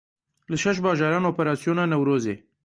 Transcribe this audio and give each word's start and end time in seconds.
Li 0.51 0.57
şeş 0.63 0.77
bajaran 0.85 1.29
operasyona 1.31 1.83
Newrozê. 1.93 2.35